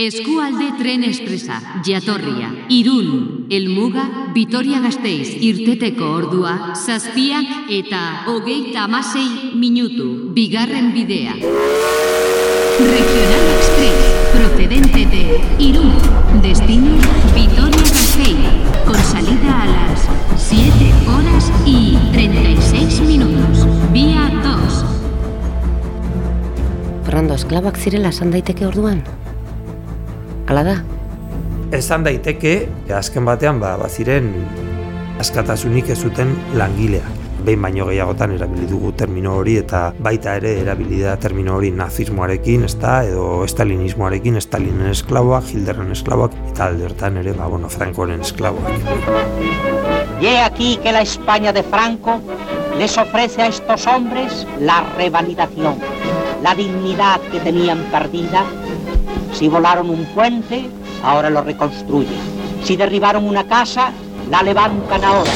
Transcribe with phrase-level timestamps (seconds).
[0.00, 10.32] Eskualde tren espresa, jatorria, irun, elmuga, Vitoria Gasteiz, irteteko ordua, zazpiak eta hogeita amasei minutu,
[10.32, 11.36] bigarren bidea.
[12.80, 14.00] Regional Express,
[14.32, 15.36] procedente de
[15.68, 15.92] Irún,
[16.40, 16.96] destino
[17.36, 18.40] Vitoria Gasteiz,
[18.86, 20.08] con salida a las
[20.38, 20.72] 7
[21.12, 24.84] horas y 36 minutos, vía 2.
[27.04, 29.04] Fernando, esklabak zirela esan daiteke orduan?
[30.50, 30.72] Hala da?
[31.76, 34.32] Esan daiteke, azken batean, ba, baziren
[35.22, 37.18] askatasunik ez zuten langileak.
[37.46, 42.66] Behin baino gehiagotan erabili dugu termino hori eta baita ere erabili da termino hori nazismoarekin,
[42.66, 48.66] ezta edo estalinismoarekin, Stalinen esklaboak, Hilderren esklaboak eta alde hortan ere, ba, bueno, Francoren esklaboak.
[50.20, 52.20] Y aquí que la España de Franco
[52.76, 55.78] les ofrece a estos hombres la revalidación,
[56.42, 58.44] la dignidad que tenían perdida
[59.32, 60.68] Si volaron un puente,
[61.02, 62.20] ahora lo reconstruyen.
[62.62, 63.90] Si derribaron una casa,
[64.30, 65.30] la levantan ahora.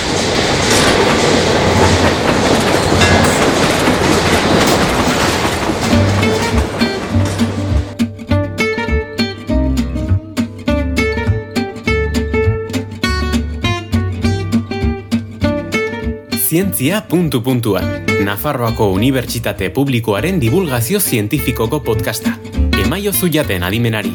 [16.55, 18.05] Zientzia puntu puntuan.
[18.25, 22.39] Nafarroako Unibertsitate Publikoaren divulgazio zientifikoko podcasta
[22.85, 24.13] emaio zuiaten adimenari.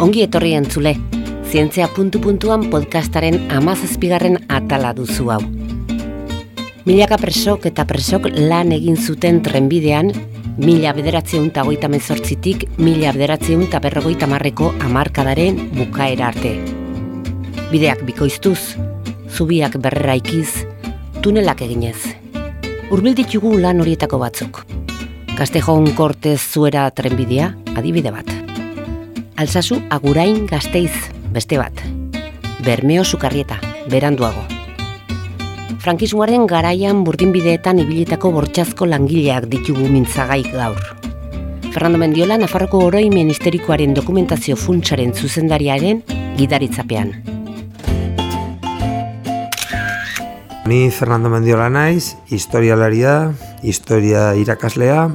[0.00, 0.94] Ongi etorri entzule,
[1.50, 5.42] zientzia puntu puntuan podcastaren amazazpigarren atala duzu hau.
[6.88, 10.12] Milaka presok eta presok lan egin zuten trenbidean,
[10.56, 16.56] mila bederatzeun eta goita mezortzitik, mila bederatzeun berrogoita marreko amarkadaren bukaera arte.
[17.70, 18.78] Bideak bikoiztuz,
[19.28, 20.64] zubiak berrera ikiz,
[21.20, 22.16] tunelak eginez.
[22.90, 24.77] Urbil ditugu lan horietako batzuk.
[25.38, 28.26] Kastejon Kortez zuera trenbidea, adibide bat.
[29.38, 30.90] Alzazu agurain gazteiz,
[31.30, 31.78] beste bat.
[32.66, 34.42] Bermeo sukarrieta, beranduago.
[35.78, 40.82] Frankismoaren garaian burdinbideetan ibilitako bortxazko langileak ditugu mintzagai gaur.
[41.70, 46.02] Fernando Mendiola, Nafarroko Oroi Ministerikoaren dokumentazio funtsaren zuzendariaren
[46.34, 47.14] gidaritzapean.
[50.66, 53.32] Ni Fernando Mendiola naiz, historialaria,
[53.62, 55.06] historia irakaslea,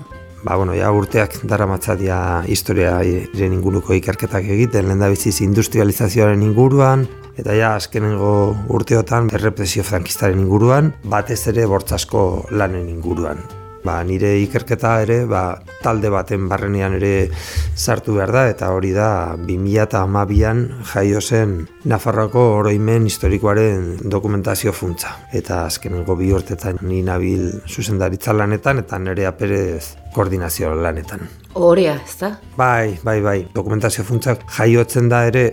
[0.44, 6.44] ba, bueno, ja urteak dara matzatia historia iren inguruko ikerketak egiten, lehen da biziz industrializazioaren
[6.44, 7.08] inguruan,
[7.40, 14.96] eta ja azkenengo urteotan errepresio frankistaren inguruan, batez ere bortzasko lanen inguruan ba, nire ikerketa
[15.04, 15.44] ere ba,
[15.84, 17.30] talde baten barrenean ere
[17.76, 20.64] sartu behar da eta hori da 2012an
[20.94, 25.18] jaio zen Nafarroako oroimen historikoaren dokumentazio funtza.
[25.36, 31.28] Eta azkenengo bi urtetan ni nabil zuzendaritza lanetan eta nerea perez koordinazio lanetan.
[31.54, 32.32] Horea, ez da?
[32.58, 33.38] Bai, bai, bai.
[33.54, 35.46] Dokumentazio funtzak jaiotzen da ere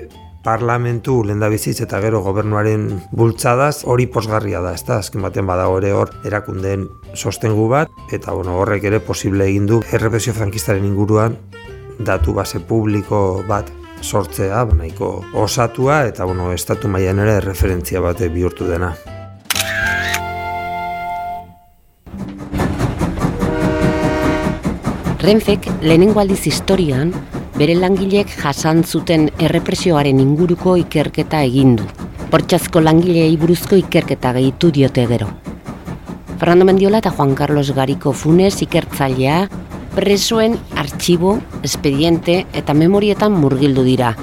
[0.45, 4.99] parlamentu lendabizitz eta gero gobernuaren bultzadaz hori posgarria da, ezta?
[5.01, 9.83] Azken baten badago ere hor erakundeen sostengu bat eta bueno, horrek ere posible egin du
[9.93, 11.37] errepresio frankistaren inguruan
[12.01, 13.69] datu base publiko bat
[14.01, 18.95] sortzea, nahiko osatua eta bueno, estatu mailan ere referentzia bate bihurtu dena.
[25.21, 27.13] Renfek lehenengo aldiz historian
[27.61, 31.85] bere langilek jasan zuten errepresioaren inguruko ikerketa egin du.
[32.33, 35.29] Portxazko langilei buruzko ikerketa gehitu diote gero.
[36.41, 39.43] Fernando Mendiola eta Juan Carlos Gariko Funes ikertzailea
[39.93, 44.15] presoen artxibo, espediente eta memorietan murgildu dira.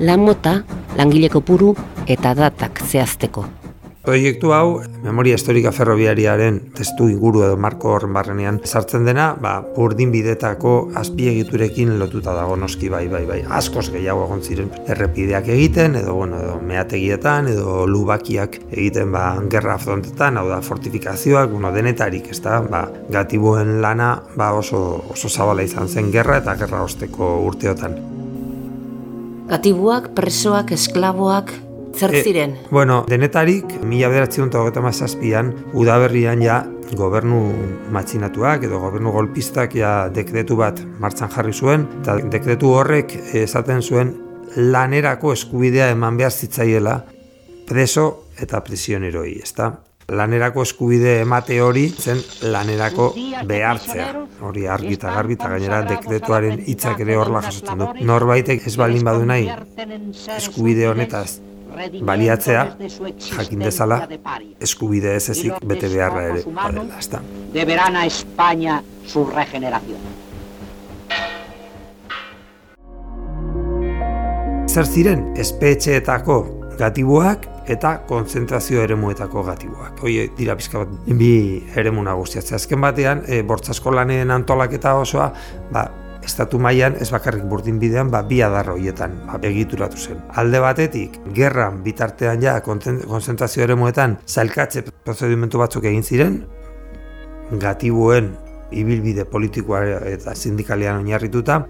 [0.00, 0.58] Lan mota,
[1.00, 1.72] langileko puru
[2.04, 3.61] eta datak zehazteko.
[4.02, 10.10] Proiektu hau, memoria historika ferrobiariaren testu inguru edo marko horren barrenean sartzen dena, ba, burdin
[10.10, 16.16] bidetako azpiegiturekin lotuta dago noski bai, bai, bai, askoz gehiago egon ziren errepideak egiten, edo,
[16.18, 22.42] bueno, edo meategietan, edo lubakiak egiten, ba, gerra frontetan, hau da, fortifikazioak, bueno, denetarik, ez
[22.42, 24.82] da, ba, gatibuen lana, ba, oso,
[25.14, 28.00] oso zabala izan zen gerra eta gerra osteko urteotan.
[29.52, 31.54] Gatibuak, presoak, esklaboak,
[31.96, 32.56] Zer eh, ziren?
[32.70, 36.62] bueno, denetarik, mila bederatzen dut hogeita mazazpian, udaberrian ja
[36.96, 37.40] gobernu
[37.92, 44.14] matxinatuak edo gobernu golpistak ja dekretu bat martzan jarri zuen, eta dekretu horrek esaten zuen
[44.56, 46.98] lanerako eskubidea eman behar zitzaiela
[47.68, 49.72] preso eta prisioneroi, ezta?
[50.12, 52.18] Lanerako eskubide emate hori zen
[52.52, 53.12] lanerako
[53.48, 54.08] behartzea.
[54.44, 57.88] Hori argi eta garbi eta gainera dekretuaren hitzak ere horla jasotzen du.
[58.10, 59.48] Norbaitek ez balin badu nahi
[60.36, 61.51] eskubide honetaz
[62.04, 62.66] baliatzea
[63.28, 64.02] jakin dezala
[64.60, 67.22] eskubide ez ezik bete beharra ere badela, ezta.
[67.52, 70.22] Deberán a España su regeneración.
[74.72, 76.36] zer ziren espetxeetako
[76.80, 77.42] gatiboak
[77.72, 79.98] eta konzentrazio eremuetako gatiboak.
[80.00, 81.32] Hoi dira pizka bat bi
[81.76, 82.56] eremu nagusiatzea.
[82.56, 85.28] Azken batean, e, bortzasko lanen antolaketa osoa,
[85.72, 85.84] ba,
[86.24, 90.22] estatu mailan ez bakarrik burdin bidean, ba, bi adar hoietan ba, egituratu zen.
[90.38, 96.40] Alde batetik, gerran bitartean ja konzentrazio eremuetan zailkatze prozedimentu batzuk egin ziren,
[97.60, 98.32] gatibuen
[98.72, 99.84] ibilbide politikoa
[100.14, 101.62] eta sindikalian oinarrituta,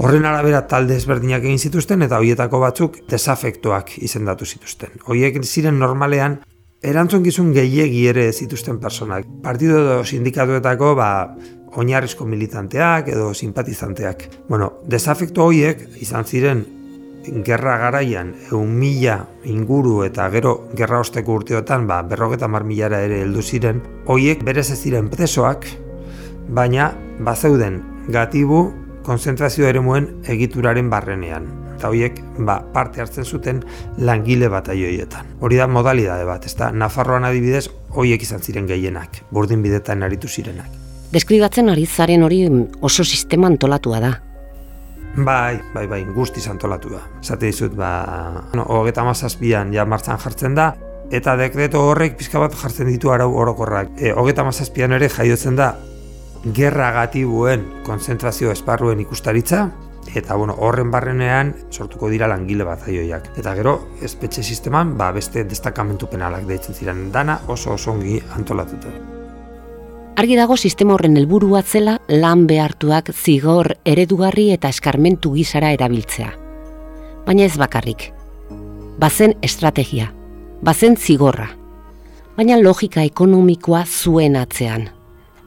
[0.00, 4.94] Horren arabera talde ezberdinak egin zituzten eta hoietako batzuk desafektuak izendatu zituzten.
[5.04, 6.38] Hoiek ziren normalean
[6.80, 9.26] erantzun gizun gehiegi ere zituzten personak.
[9.44, 11.10] Partido edo sindikatuetako ba,
[11.76, 14.26] oinarrizko militanteak edo simpatizanteak.
[14.48, 16.64] Bueno, desafektu horiek izan ziren
[17.44, 23.20] gerra garaian egun mila inguru eta gero gerra osteko urteotan ba, berrogeta mar milara ere
[23.22, 25.66] heldu ziren, hoiek berez ez ziren presoak,
[26.48, 26.90] baina
[27.20, 28.70] bazeuden gatibu
[29.06, 31.48] konzentrazio eremuen egituraren barrenean.
[31.76, 33.62] Eta horiek ba, parte hartzen zuten
[33.96, 35.32] langile bat aioietan.
[35.40, 40.28] Hori da modalidade bat, ez da, Nafarroan adibidez, horiek izan ziren gehienak, burdin bidetan aritu
[40.28, 40.89] zirenak.
[41.10, 42.44] Deskribatzen ari zaren hori
[42.80, 44.10] oso sistema antolatua da.
[45.16, 47.00] Bai, bai, bai, guztiz antolatu da.
[47.22, 50.70] Zate dizut, ba, no, hogeta mazazpian ja martzan jartzen da,
[51.10, 53.90] eta dekreto horrek pizka bat jartzen ditu arau orokorrak.
[53.98, 55.72] E, hogeta mazazpian ere jaiotzen da
[56.54, 59.66] gerra gatibuen konzentrazio esparruen ikustaritza,
[60.14, 63.32] eta bueno, horren barrenean sortuko dira langile bat aioiak.
[63.36, 69.09] Eta gero, espetxe sisteman, ba, beste destakamentu penalak deitzen ziren dana oso oso ongi antolatuta.
[70.20, 76.28] Argi dago sistema horren helburua zela lan behartuak zigor eredugarri eta eskarmentu gizara erabiltzea.
[77.24, 78.10] Baina ez bakarrik.
[79.00, 80.10] Bazen estrategia,
[80.60, 81.48] bazen zigorra.
[82.36, 84.90] Baina logika ekonomikoa zuen atzean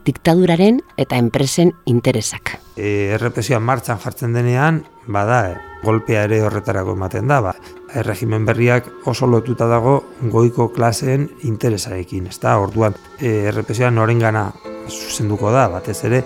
[0.08, 2.58] diktaduraren eta enpresen interesak.
[2.74, 7.54] E, Errepresioa martxan jartzen denean, bada, e, golpea ere horretarako ematen da, ba.
[7.94, 10.00] Erregimen berriak oso lotuta dago
[10.32, 14.48] goiko klaseen interesarekin, ez da, orduan, e, errepresioa noren gana
[14.90, 16.24] zuzenduko da, batez ere,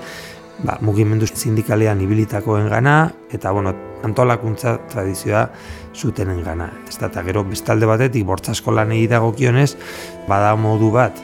[0.63, 2.99] ba, mugimendu sindikalean ibilitakoen gana,
[3.33, 3.73] eta, bueno,
[4.07, 5.47] antolakuntza tradizioa
[5.97, 6.69] zutenen gana.
[6.87, 9.73] Ez da, eta gero, bestalde batetik, bortzasko lanei dagokionez,
[10.29, 11.19] bada modu bat,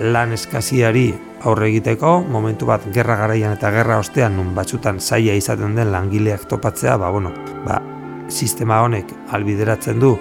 [0.00, 1.12] lan eskaziari
[1.42, 6.46] aurre egiteko, momentu bat gerra garaian eta gerra ostean nun batzutan zaila izaten den langileak
[6.48, 7.32] topatzea, ba, bueno,
[7.66, 7.80] ba,
[8.28, 10.16] sistema honek albideratzen du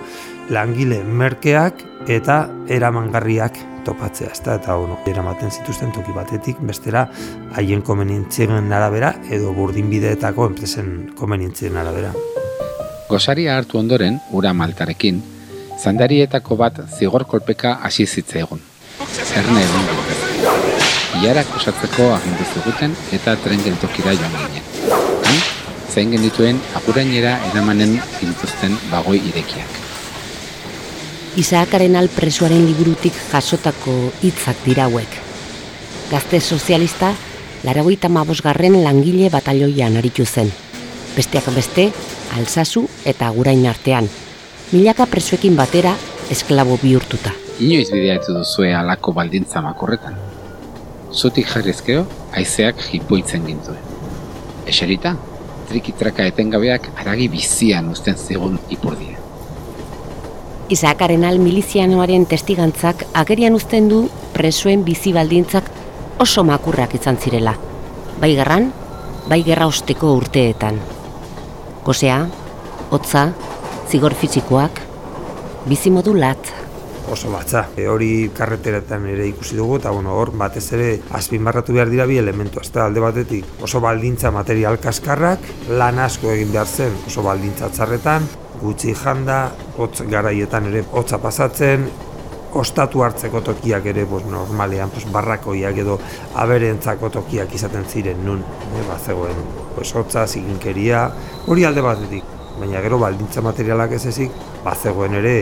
[0.52, 7.08] langile merkeak eta eramangarriak topatzea, ezta eta bueno, eramaten zituzten toki batetik, bestera
[7.58, 12.14] haien komenientzien arabera edo burdin bideetako enpresen komenientzien arabera.
[13.10, 15.22] Gosaria hartu ondoren, ura maltarekin,
[15.82, 18.71] zandarietako bat zigor kolpeka hasi egun.
[19.02, 19.88] Erne egun
[21.22, 24.68] Iarak osatzeko agindu zuguten eta tren geltokira joan ginen.
[25.26, 25.40] Han,
[25.90, 29.80] zein genituen apurainera edamanen gintuzten bagoi irekiak.
[31.42, 35.20] Isaakaren alpresuaren liburutik jasotako hitzak dirauek.
[36.12, 37.14] Gazte sozialista,
[37.64, 40.52] laragoita mabosgarren langile batalioian aritu zen.
[41.16, 41.92] Besteak beste,
[42.38, 44.10] alzazu eta gurain artean.
[44.72, 45.96] Milaka presuekin batera,
[46.30, 47.34] esklabo bihurtuta.
[47.62, 50.18] Inoiz bidea duzue alako baldintza makurretan
[51.12, 53.80] zutik jarrizkeo, haizeak jipoitzen gintuen.
[54.68, 55.16] Eserita,
[55.70, 59.20] trikitraka etengabeak aragi bizian uzten zigun ipurdia.
[60.72, 65.68] Izakaren al milizianoaren testigantzak agerian uzten du presuen bizi baldintzak
[66.24, 67.58] oso makurrak izan zirela.
[68.22, 68.70] Bai garran,
[69.28, 70.80] bai gerra osteko urteetan.
[71.84, 72.22] Gosea,
[72.92, 73.32] hotza,
[73.90, 74.80] zigor fizikoak,
[75.68, 76.54] bizimodu lat,
[77.12, 77.68] oso batza.
[77.76, 82.18] E, hori karreteretan ere ikusi dugu eta bueno, hor batez ere azpimarratu behar dira bi
[82.22, 82.62] elementu.
[82.64, 88.30] Ez alde batetik oso baldintza material kaskarrak, lan asko egin behar zen oso baldintza txarretan,
[88.62, 89.44] gutxi janda,
[89.78, 91.90] hotz garaietan ere hotza pasatzen,
[92.54, 95.98] ostatu hartzeko tokiak ere pues, normalean pues, barrakoiak edo
[96.44, 99.40] aberentzako tokiak izaten ziren nun, e, bat zegoen,
[99.76, 101.08] pues, hotza, ziginkeria,
[101.48, 102.31] hori alde batetik
[102.62, 104.34] baina gero baldintza materialak ez ezik,
[104.66, 105.36] bazegoen ere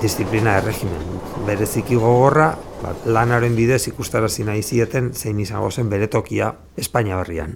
[0.00, 1.02] disiplina erregimen.
[1.46, 2.48] Bereziki gogorra,
[2.80, 7.54] ba, lanaren bidez ikustarazi nahi zieten zein izango zen bere tokia Espainia berrian.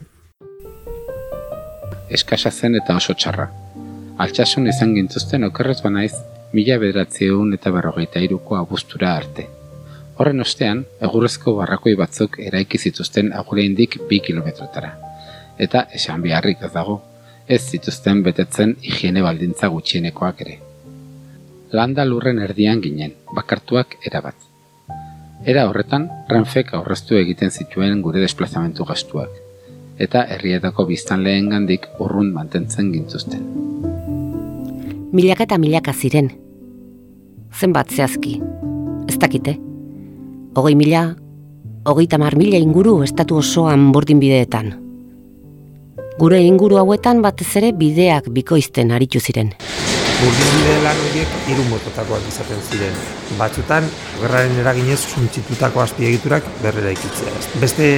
[2.12, 3.48] Eskasa zen eta oso txarra.
[4.22, 6.12] Altsasun izan gintuzten okerrez banaiz,
[6.52, 9.48] mila bederatzieun eta berrogeita iruko abustura arte.
[10.16, 14.94] Horren ostean, egurrezko barrakoi batzuk eraiki zituzten agureindik bi kilometrotara.
[15.58, 17.00] Eta esan biharrik ez dago,
[17.48, 20.58] ez zituzten betetzen higiene baldintza gutxienekoak ere.
[21.72, 24.36] Landa lurren erdian ginen, bakartuak erabat.
[25.46, 29.30] Era horretan, Renfek aurreztu egiten zituen gure desplazamentu gastuak,
[29.98, 33.44] eta herrietako biztan lehen gandik urrun mantentzen gintuzten.
[35.12, 36.32] Milaka eta milaka ziren.
[37.54, 38.40] Zenbat zehazki,
[39.08, 39.54] ez dakite.
[40.56, 41.04] Hogei mila,
[41.86, 44.85] hogei tamar mila inguru estatu osoan burdin bideetan.
[46.16, 49.50] Gure inguru hauetan batez ere bideak bikoizten aritu ziren.
[50.16, 52.96] Burdinbide lan horiek hiru mototakoak izaten ziren.
[53.36, 53.84] Batzutan,
[54.22, 57.36] gerraren eraginez suntzitutako azpiegiturak berrera ikitzea.
[57.60, 57.90] Beste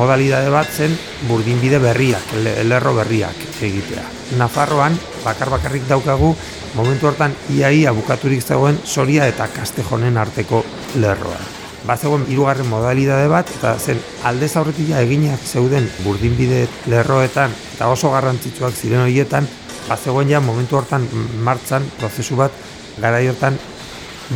[0.00, 0.96] modalidade bat zen
[1.28, 4.08] burdinbide berriak, lerro berriak egitea.
[4.40, 6.32] Nafarroan, bakar bakarrik daukagu,
[6.72, 10.64] momentu hortan iaia bukaturik zegoen Soria eta Kastejonen arteko
[11.04, 11.61] lerroa.
[11.86, 13.98] Bazegoen hirugarren modalidade bat eta zen
[14.28, 19.48] alde zaurretik eginak zeuden burdinbide lerroetan eta oso garrantzitsuak ziren horietan
[19.88, 21.08] bazegoen ja momentu hortan
[21.42, 22.54] martzan prozesu bat
[23.02, 23.58] garai hortan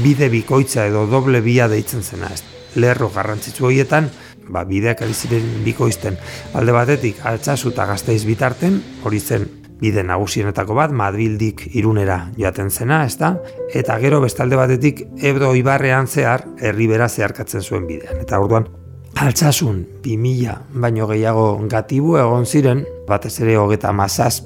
[0.03, 2.33] bide bikoitza edo doble bia deitzen zena.
[2.35, 2.43] Ez.
[2.77, 4.11] Lerro garrantzitsu horietan,
[4.53, 6.19] ba, bideak ari ziren bikoizten
[6.55, 9.47] alde batetik altzazu eta gazteiz bitarten, hori zen
[9.81, 13.35] bide nagusienetako bat, Madrildik irunera joaten zena, ez da?
[13.75, 18.21] Eta gero bestalde batetik Ebro Ibarrean zehar, herribera zeharkatzen zuen bidean.
[18.25, 18.69] Eta orduan,
[19.17, 24.43] altzasun 2000 baino gehiago gatibu egon ziren, batez ere hogeta mazaz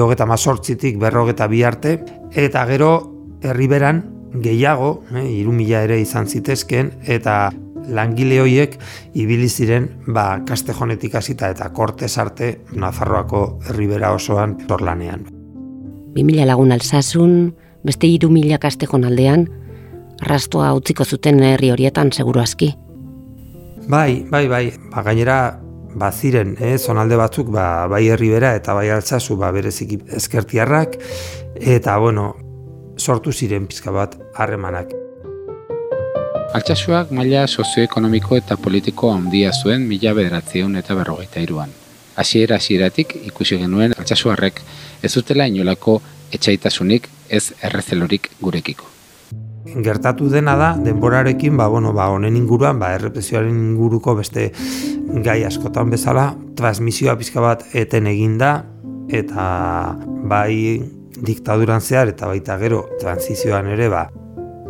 [0.00, 1.98] hogeta mazortzitik berrogeta bi arte,
[2.32, 2.90] eta gero
[3.42, 4.02] herriberan
[4.40, 7.52] gehiago, eh, irumila ere izan zitezken, eta
[7.88, 8.78] langile hoiek
[9.14, 15.26] ibili ziren ba, kastejonetik hasita eta kortez arte Nafarroako herribera osoan torlanean.
[16.14, 19.48] 2000 lagun alzasun, beste irumila kastejon aldean,
[20.22, 22.72] arrastoa utziko zuten herri horietan seguru aski.
[23.88, 25.38] Bai, bai, bai, ba, gainera
[25.94, 30.96] baziren, eh, zonalde batzuk, ba, bai herribera eta bai altzazu, ba, bereziki ezkertiarrak,
[31.60, 32.32] eta, bueno,
[32.96, 35.03] sortu ziren pizka bat harremanak.
[36.54, 41.74] Altsasuak maila sozioekonomiko eta politiko handia zuen mila bederatzieun eta berrogeita iruan.
[42.16, 44.62] Hasiera hasieratik ikusi genuen altsasuarrek
[45.02, 46.00] ez dutela inolako
[46.32, 48.94] etxaitasunik ez errezelorik gurekiko
[49.82, 54.52] gertatu dena da denborarekin ba bueno ba honen inguruan ba errepresioaren inguruko beste
[55.24, 58.64] gai askotan bezala transmisioa pizka bat eten eginda
[59.08, 59.96] eta
[60.30, 60.82] bai
[61.16, 64.10] diktaduran zehar eta baita gero transizioan ere ba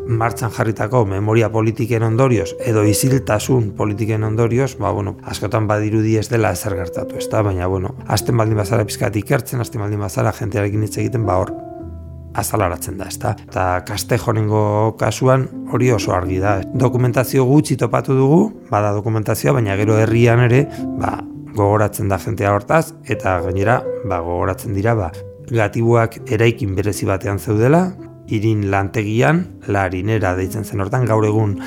[0.06, 6.52] martxan jarritako memoria politiken ondorioz edo iziltasun politiken ondorioz, ba, bueno, askotan badirudi ez dela
[6.52, 10.82] ezer gertatu, ez da, baina, bueno, azten baldin bazara pizkat ikertzen, azten baldin bazara jentearekin
[10.84, 11.54] hitz egiten, ba, hor,
[12.34, 13.34] azalaratzen da, ezta?
[13.46, 16.56] Eta kastejonengo kasuan hori oso argi da.
[16.74, 20.64] Dokumentazio gutxi topatu dugu, bada dokumentazioa, baina gero herrian ere,
[20.98, 21.16] ba,
[21.54, 23.80] gogoratzen da jentea hortaz, eta gainera,
[24.10, 25.12] ba, gogoratzen dira, ba,
[25.50, 27.86] gatibuak eraikin berezi batean zeudela,
[28.32, 31.58] irin lantegian, larinera deitzen zen hortan, gaur egun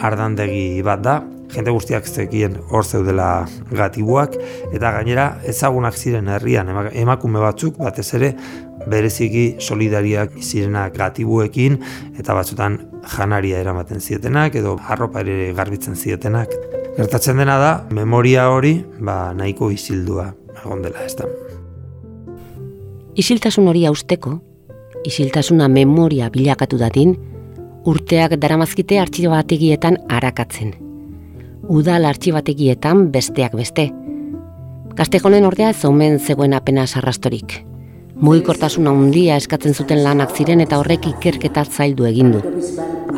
[0.00, 1.16] ardandegi bat da,
[1.52, 4.34] jende guztiak zekien hor zeudela gatibuak,
[4.72, 8.32] eta gainera ezagunak ziren herrian emakume batzuk, batez ere
[8.86, 11.78] bereziki solidariak zirenak gatibuekin
[12.18, 12.78] eta batzutan
[13.16, 16.52] janaria eramaten zietenak edo arropa ere garbitzen zietenak.
[16.96, 20.30] Gertatzen dena da, memoria hori ba, nahiko isildua
[20.62, 21.28] egon dela ez da.
[23.16, 24.36] Isiltasun hori austeko,
[25.06, 27.14] isiltasuna memoria bilakatu datin,
[27.86, 30.74] urteak daramazkite artxibategietan arakatzen.
[31.70, 33.88] Udal artxibategietan besteak beste.
[34.96, 37.60] Kastejonen ordea ez omen zegoen apena sarrastorik.
[38.16, 42.40] Mugikortasuna handia eskatzen zuten lanak ziren eta horrek ikerketa zaildu egin du.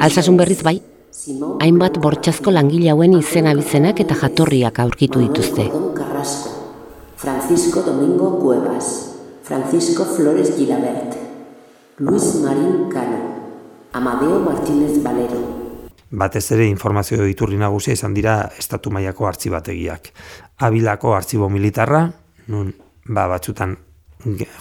[0.00, 0.80] Alsasun berriz bai,
[1.62, 5.68] hainbat bortxazko langile hauen izena bizenak eta jatorriak aurkitu dituzte.
[7.18, 8.90] Francisco Domingo Cuevas,
[9.42, 11.18] Francisco Flores Gilabert,
[12.00, 13.19] Luis Marín Cano,
[13.93, 15.90] Amadeo Martínez Valero.
[16.11, 20.12] Batez ere informazio iturri nagusia izan dira estatu mailako artxibategiak.
[20.62, 22.05] Abilako artxibo militarra,
[22.47, 22.71] nun
[23.11, 23.75] ba batzutan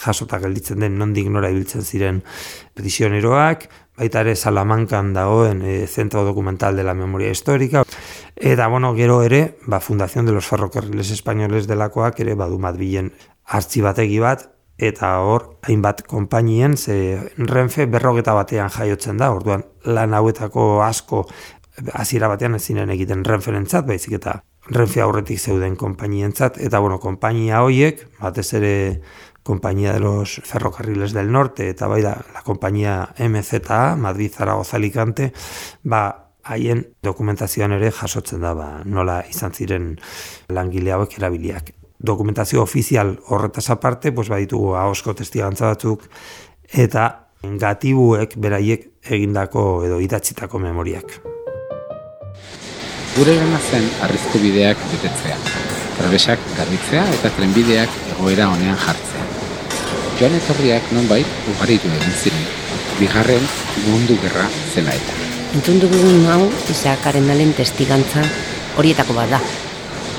[0.02, 2.24] jasota gelditzen den nondik nora ibiltzen ziren
[2.74, 3.70] prisioneroak,
[4.02, 7.86] baita ere Salamankan dagoen e, Centro Documental de la Memoria Histórica,
[8.36, 13.14] eta bueno, gero ere, ba, Fundación de los Ferrocarriles Españoles delakoak ere badu madbilen
[13.46, 20.84] artxibategi bat, eta hor, hainbat konpainien, ze Renfe berrogeta batean jaiotzen da, orduan lan hauetako
[20.86, 21.26] asko
[21.94, 28.04] hasiera batean ezinen egiten renferentzat, baizik eta Renfe aurretik zeuden konpainientzat, eta bueno, konpainia hoiek,
[28.20, 28.74] batez ere
[29.48, 35.32] Compañía de los Ferrocarriles del Norte eta bai da la compañía MZA, Madrid Zaragoza Alicante,
[35.88, 39.94] ba haien dokumentazioan ere jasotzen da, ba, nola izan ziren
[40.52, 41.77] langile hauek erabiliak.
[42.00, 46.04] Dokumentazio ofizial horretaz aparte, pues baditugu ahosko testigantza batzuk
[46.74, 47.08] eta
[47.42, 51.18] gatibuek beraiek egindako edo idatzitako memoriak.
[53.18, 55.38] Gure gana zen arrizko bideak betetzea,
[55.98, 59.26] trabesak garbitzea eta trenbideak egoera honean jartzea.
[60.20, 62.46] Joan etorriak nonbait ugaritu egin ziren,
[63.00, 63.50] bigarren
[63.88, 65.18] mundu gerra zela eta.
[65.58, 68.26] Entzun dugun hau, Isaakaren alen testigantza
[68.78, 69.42] horietako bat da.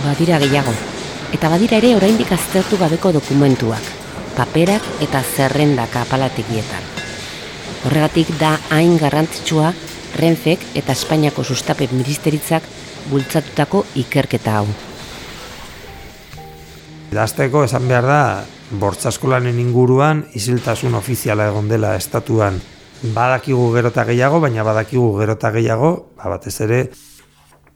[0.02, 0.74] Badira gehiago.
[1.28, 3.84] Eta badira ere oraindik aztertu gabeko dokumentuak,
[4.36, 6.86] paperak eta zerrendak apalategietan.
[7.84, 9.74] Horregatik da hain garrantzitsua
[10.16, 12.64] Renfek eta Espainiako sustapen ministeritzak
[13.10, 14.66] bultzatutako ikerketa hau.
[17.12, 18.22] Idazteko esan behar da,
[18.80, 22.58] bortzaskolanen inguruan isiltasun ofiziala egon dela estatuan
[23.14, 26.80] badakigu gerota gehiago, baina badakigu gerota gehiago, ba, batez ere,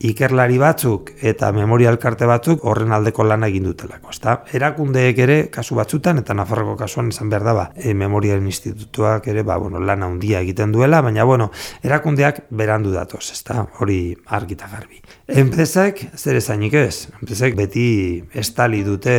[0.08, 4.36] ikerlari batzuk eta memoria elkarte batzuk horren aldeko lana egin dutelako, ezta?
[4.54, 9.44] Erakundeek ere kasu batzutan eta Nafarroko kasuan izan behar da ba, e, memoriaren institutuak ere
[9.46, 11.50] ba, bueno, lana handia egiten duela, baina bueno,
[11.82, 13.62] erakundeak berandu datoz, ezta?
[13.80, 15.02] Hori argita garbi.
[15.28, 17.08] Enpresak zer ezainik ez?
[17.20, 17.86] Enpresak beti
[18.34, 19.16] estali dute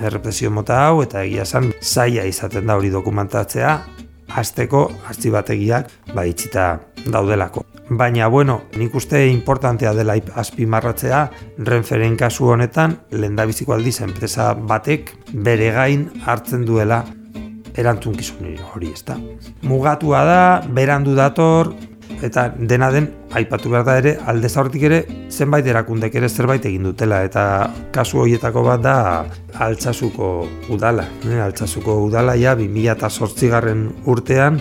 [0.00, 3.74] errepresio mota hau eta egia esan zaila izaten da hori dokumentatzea
[4.30, 6.72] hasteko artxibategiak ba itxita
[7.06, 7.66] daudelako.
[7.90, 11.24] Baina, bueno, nik uste importantea dela azpimarratzea,
[11.66, 17.02] Renferen kasu honetan, lendabiziko aldiz enpresa batek bere gain hartzen duela
[17.74, 19.18] erantzun hori, ezta.
[19.62, 21.74] Mugatua da, berandu dator,
[22.22, 26.84] eta dena den aipatu behar da ere alde zaurtik ere zenbait erakundek ere zerbait egin
[26.88, 27.44] dutela eta
[27.94, 28.96] kasu horietako bat da
[29.66, 30.30] altsasuko
[30.74, 31.38] udala eh?
[31.42, 34.60] altsasuko udala ja 2008 garren urtean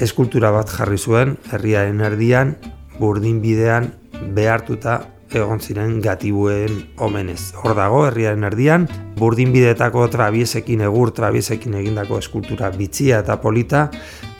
[0.00, 2.56] eskultura bat jarri zuen herriaren erdian
[2.98, 3.92] burdin bidean
[4.34, 4.98] behartuta
[5.36, 7.52] egon ziren gatibuen omenez.
[7.60, 8.86] Hor dago, herriaren erdian,
[9.18, 13.88] burdin bidetako trabiesekin egur, trabiesekin egindako eskultura bitxia eta polita,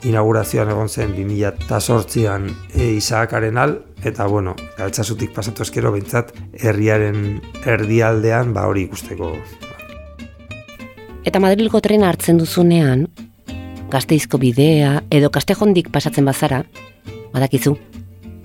[0.09, 8.55] inaugurazioan egon zen 2008an e, Isaakaren al, eta bueno, galtzasutik pasatu eskero behintzat herriaren erdialdean
[8.57, 9.35] ba hori ikusteko.
[11.29, 13.09] Eta Madrilgo trena hartzen duzunean,
[13.89, 16.63] gazteizko bidea edo kastejondik pasatzen bazara,
[17.33, 17.77] badakizu,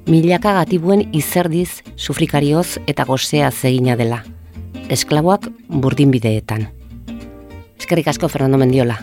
[0.07, 4.23] milaka gatibuen izerdiz, sufrikarioz eta gozea zegina dela.
[4.89, 6.67] Esklaboak burdin bideetan.
[7.79, 8.99] Eskerrik asko Fernando Mendiola.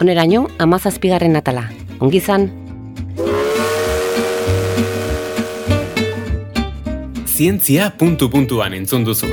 [0.00, 1.68] Oneraino, amazazpigarren atala.
[1.98, 2.50] Ongizan?
[7.26, 9.26] Zientzia puntu puntuan entzun duzu.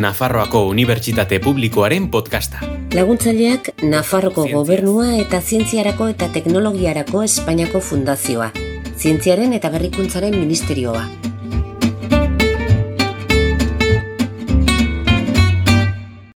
[0.00, 2.62] Nafarroako Unibertsitate Publikoaren podcasta.
[2.96, 8.48] Laguntzaileak Nafarroko Gobernua eta Zientziarako eta Teknologiarako Espainiako Fundazioa.
[8.96, 11.04] Zientziaren eta Berrikuntzaren Ministerioa.